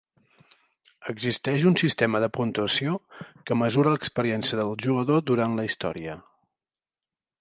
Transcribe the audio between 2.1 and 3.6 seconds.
de puntuació que